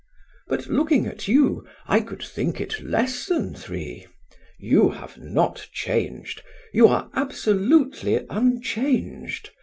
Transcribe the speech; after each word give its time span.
But 0.47 0.65
looking 0.65 1.05
at 1.05 1.27
you, 1.27 1.63
I 1.85 1.99
could 1.99 2.23
think 2.23 2.59
it 2.59 2.81
less 2.81 3.27
than 3.27 3.53
three. 3.53 4.07
You 4.57 4.89
have 4.89 5.19
not 5.19 5.67
changed. 5.71 6.41
You 6.73 6.87
are 6.87 7.11
absolutely 7.13 8.25
unchanged. 8.27 9.51